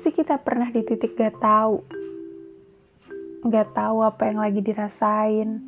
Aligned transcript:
kita 0.00 0.40
pernah 0.42 0.72
di 0.72 0.82
titik 0.82 1.14
gak 1.14 1.38
tahu. 1.38 1.84
Gak 3.46 3.76
tahu 3.76 4.00
apa 4.02 4.32
yang 4.32 4.40
lagi 4.42 4.64
dirasain. 4.64 5.62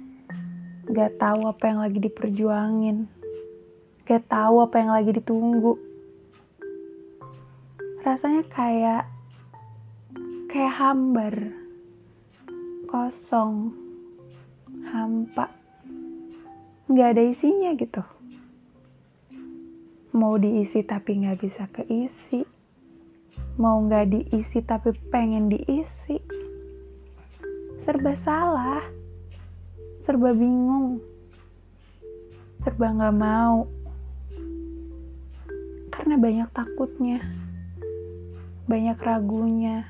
Gak 0.88 1.20
tahu 1.20 1.46
apa 1.46 1.64
yang 1.68 1.84
lagi 1.84 1.98
diperjuangin. 2.00 3.06
Gak 4.08 4.26
tahu 4.26 4.64
apa 4.64 4.80
yang 4.80 4.90
lagi 4.96 5.10
ditunggu. 5.14 5.76
Rasanya 8.00 8.42
kayak 8.48 9.04
kayak 10.48 10.74
hambar. 10.74 11.34
Kosong. 12.88 13.76
Hampa. 14.88 15.52
Gak 16.88 17.08
ada 17.14 17.22
isinya 17.22 17.76
gitu. 17.78 18.02
Mau 20.16 20.40
diisi 20.40 20.80
tapi 20.82 21.22
gak 21.22 21.38
bisa 21.44 21.68
keisi 21.68 22.55
mau 23.56 23.80
nggak 23.80 24.12
diisi 24.12 24.60
tapi 24.60 24.92
pengen 25.08 25.48
diisi? 25.48 26.20
Serba 27.88 28.12
salah. 28.20 28.84
Serba 30.04 30.36
bingung. 30.36 31.00
Serba 32.62 32.92
nggak 32.92 33.16
mau. 33.16 33.64
Karena 35.88 36.14
banyak 36.20 36.48
takutnya. 36.52 37.18
Banyak 38.68 38.98
ragunya. 39.00 39.88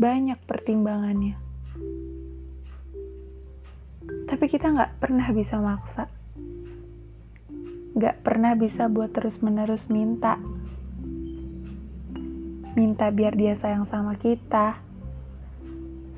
Banyak 0.00 0.40
pertimbangannya. 0.48 1.36
Tapi 4.28 4.44
kita 4.48 4.72
nggak 4.72 4.96
pernah 4.96 5.28
bisa 5.36 5.60
maksa. 5.60 6.08
Nggak 7.92 8.16
pernah 8.24 8.56
bisa 8.56 8.88
buat 8.88 9.12
terus 9.12 9.36
menerus 9.44 9.84
minta 9.92 10.40
minta 12.76 13.08
biar 13.08 13.32
dia 13.32 13.56
sayang 13.56 13.88
sama 13.88 14.18
kita, 14.20 14.76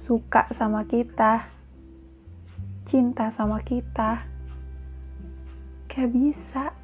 suka 0.03 0.51
sama 0.56 0.83
kita, 0.89 1.47
cinta 2.91 3.31
sama 3.39 3.62
kita. 3.62 4.27
Gak 5.91 6.09
bisa. 6.11 6.75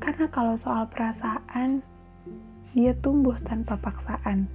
Karena 0.00 0.26
kalau 0.30 0.54
soal 0.58 0.86
perasaan, 0.90 1.82
dia 2.74 2.94
tumbuh 3.02 3.34
tanpa 3.46 3.78
paksaan, 3.78 4.46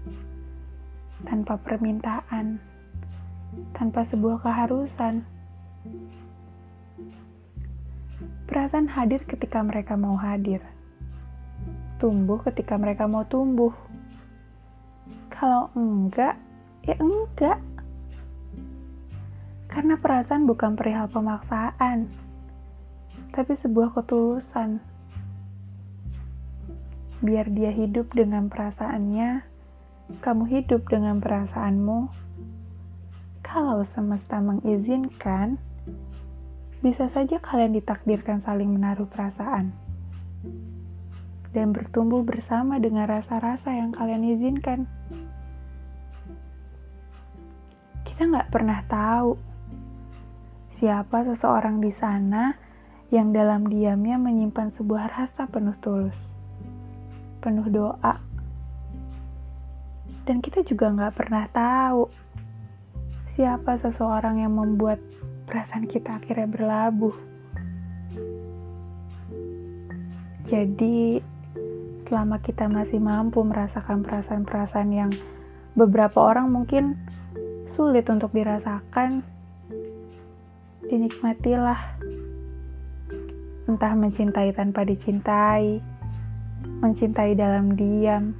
tanpa 1.28 1.60
permintaan, 1.60 2.60
tanpa 3.76 4.04
sebuah 4.08 4.40
keharusan. 4.44 5.24
Perasaan 8.46 8.88
hadir 8.88 9.24
ketika 9.28 9.60
mereka 9.64 10.00
mau 10.00 10.16
hadir 10.16 10.64
tumbuh 11.98 12.40
ketika 12.44 12.76
mereka 12.76 13.08
mau 13.08 13.24
tumbuh. 13.28 13.72
Kalau 15.32 15.72
enggak, 15.76 16.40
ya 16.84 16.96
enggak. 17.00 17.60
Karena 19.72 20.00
perasaan 20.00 20.48
bukan 20.48 20.80
perihal 20.80 21.12
pemaksaan, 21.12 22.08
tapi 23.36 23.54
sebuah 23.60 23.92
ketulusan. 23.92 24.80
Biar 27.20 27.52
dia 27.52 27.72
hidup 27.76 28.12
dengan 28.16 28.48
perasaannya, 28.48 29.44
kamu 30.24 30.44
hidup 30.48 30.88
dengan 30.88 31.20
perasaanmu. 31.20 32.08
Kalau 33.44 33.84
semesta 33.84 34.40
mengizinkan, 34.40 35.60
bisa 36.80 37.12
saja 37.12 37.40
kalian 37.42 37.76
ditakdirkan 37.76 38.40
saling 38.40 38.72
menaruh 38.72 39.08
perasaan 39.10 39.74
dan 41.56 41.72
bertumbuh 41.72 42.20
bersama 42.20 42.76
dengan 42.84 43.08
rasa-rasa 43.08 43.72
yang 43.72 43.96
kalian 43.96 44.28
izinkan. 44.36 44.84
Kita 48.04 48.28
nggak 48.28 48.52
pernah 48.52 48.84
tahu 48.92 49.40
siapa 50.76 51.24
seseorang 51.24 51.80
di 51.80 51.96
sana 51.96 52.52
yang 53.08 53.32
dalam 53.32 53.72
diamnya 53.72 54.20
menyimpan 54.20 54.68
sebuah 54.76 55.08
rasa 55.16 55.48
penuh 55.48 55.80
tulus, 55.80 56.20
penuh 57.40 57.64
doa. 57.72 58.20
Dan 60.28 60.44
kita 60.44 60.68
juga 60.68 60.92
nggak 60.92 61.16
pernah 61.16 61.48
tahu 61.56 62.12
siapa 63.40 63.80
seseorang 63.80 64.44
yang 64.44 64.52
membuat 64.52 65.00
perasaan 65.48 65.88
kita 65.88 66.20
akhirnya 66.20 66.52
berlabuh. 66.52 67.16
Jadi, 70.46 71.35
selama 72.06 72.38
kita 72.42 72.70
masih 72.70 73.02
mampu 73.02 73.42
merasakan 73.42 74.06
perasaan-perasaan 74.06 74.90
yang 74.94 75.12
beberapa 75.74 76.22
orang 76.22 76.54
mungkin 76.54 76.96
sulit 77.74 78.08
untuk 78.08 78.32
dirasakan, 78.32 79.26
dinikmatilah. 80.86 81.98
Entah 83.66 83.94
mencintai 83.98 84.54
tanpa 84.54 84.86
dicintai, 84.86 85.82
mencintai 86.86 87.34
dalam 87.34 87.74
diam, 87.74 88.38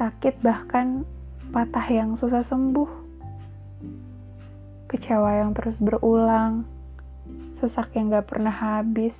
sakit 0.00 0.40
bahkan 0.40 1.04
patah 1.52 1.84
yang 1.92 2.16
susah 2.16 2.40
sembuh, 2.40 2.88
kecewa 4.88 5.44
yang 5.44 5.52
terus 5.52 5.76
berulang, 5.76 6.64
sesak 7.60 7.92
yang 7.92 8.08
gak 8.08 8.32
pernah 8.32 8.50
habis, 8.50 9.14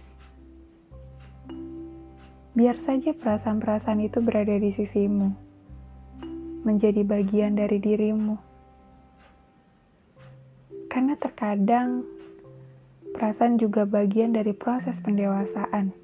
Biar 2.53 2.77
saja 2.85 3.17
perasaan-perasaan 3.17 4.05
itu 4.05 4.21
berada 4.21 4.53
di 4.53 4.77
sisimu, 4.77 5.33
menjadi 6.69 7.01
bagian 7.01 7.57
dari 7.57 7.81
dirimu. 7.81 8.37
Karena 10.93 11.17
terkadang 11.17 12.05
perasaan 13.17 13.57
juga 13.57 13.89
bagian 13.89 14.37
dari 14.37 14.53
proses 14.53 15.01
pendewasaan. 15.01 15.97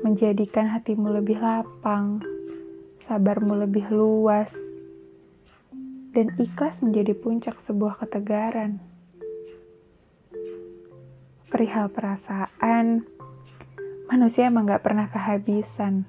Menjadikan 0.00 0.72
hatimu 0.72 1.12
lebih 1.12 1.36
lapang, 1.44 2.24
sabarmu 3.04 3.60
lebih 3.68 3.84
luas, 3.92 4.48
dan 6.16 6.32
ikhlas 6.40 6.80
menjadi 6.80 7.12
puncak 7.20 7.60
sebuah 7.68 8.00
ketegaran. 8.00 8.80
Perihal 11.52 11.92
perasaan, 11.92 13.04
manusia 14.10 14.50
emang 14.50 14.66
gak 14.66 14.82
pernah 14.82 15.06
kehabisan. 15.06 16.02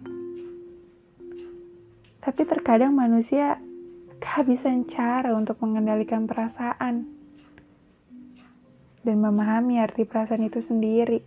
Tapi 2.17 2.41
terkadang 2.49 2.97
manusia 2.97 3.61
kehabisan 4.17 4.89
cara 4.89 5.37
untuk 5.37 5.61
mengendalikan 5.61 6.25
perasaan 6.25 7.05
dan 9.05 9.17
memahami 9.21 9.77
arti 9.77 10.05
perasaan 10.05 10.49
itu 10.49 10.65
sendiri. 10.65 11.21